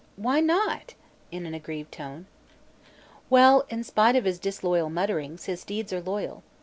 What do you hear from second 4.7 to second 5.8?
mutterings, his